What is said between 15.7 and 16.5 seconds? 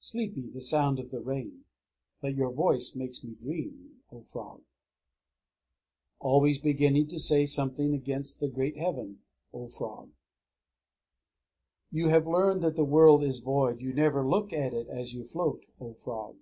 O frog!